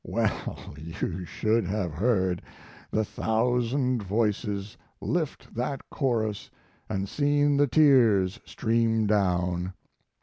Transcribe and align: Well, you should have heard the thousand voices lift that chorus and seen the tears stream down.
Well, 0.03 0.57
you 0.79 1.25
should 1.25 1.65
have 1.67 1.93
heard 1.93 2.41
the 2.89 3.05
thousand 3.05 4.01
voices 4.01 4.75
lift 4.99 5.53
that 5.53 5.87
chorus 5.91 6.49
and 6.89 7.07
seen 7.07 7.55
the 7.57 7.67
tears 7.67 8.39
stream 8.43 9.05
down. 9.05 9.73